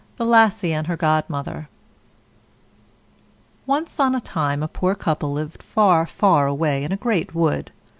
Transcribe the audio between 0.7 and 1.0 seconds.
AND HER